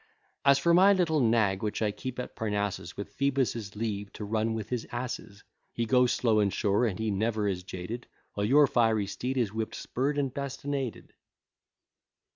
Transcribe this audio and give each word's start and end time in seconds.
As 0.43 0.57
for 0.57 0.73
my 0.73 0.93
little 0.93 1.19
nag, 1.19 1.61
which 1.61 1.79
I 1.83 1.91
keep 1.91 2.17
at 2.17 2.35
Parnassus, 2.35 2.97
With 2.97 3.13
Phoebus's 3.13 3.75
leave, 3.75 4.11
to 4.13 4.25
run 4.25 4.55
with 4.55 4.69
his 4.69 4.87
asses, 4.91 5.43
He 5.73 5.85
goes 5.85 6.11
slow 6.11 6.39
and 6.39 6.51
sure, 6.51 6.87
and 6.87 6.97
he 6.97 7.11
never 7.11 7.47
is 7.47 7.61
jaded, 7.61 8.07
While 8.33 8.45
your 8.47 8.65
fiery 8.65 9.05
steed 9.05 9.37
is 9.37 9.49
whipp'd, 9.53 9.75
spurr'd, 9.75 10.15
bastinaded. 10.33 11.11